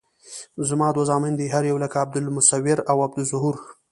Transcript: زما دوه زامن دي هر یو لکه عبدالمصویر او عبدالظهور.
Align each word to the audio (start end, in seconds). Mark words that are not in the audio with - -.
زما 0.69 0.87
دوه 0.95 1.03
زامن 1.09 1.33
دي 1.39 1.45
هر 1.53 1.63
یو 1.71 1.77
لکه 1.83 1.97
عبدالمصویر 2.03 2.79
او 2.91 2.97
عبدالظهور. 3.05 3.55